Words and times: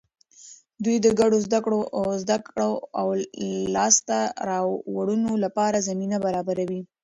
دوی 0.83 0.97
د 1.05 1.07
ګډو 1.19 1.37
زده 2.25 2.39
کړو 2.45 2.61
او 2.99 3.05
لاسته 3.75 4.17
راوړنو 4.49 5.31
لپاره 5.43 5.85
زمینه 5.89 6.17
برابروي. 6.25 6.81